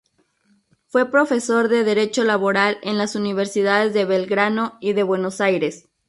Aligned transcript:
Fue 0.87 1.11
profesor 1.11 1.69
de 1.69 1.83
derecho 1.83 2.23
laboral 2.23 2.79
en 2.81 2.97
las 2.97 3.15
universidades 3.15 3.93
de 3.93 4.05
Belgrano 4.05 4.79
y 4.81 4.93
de 4.93 5.03
Buenos 5.03 5.39
Aires. 5.41 5.89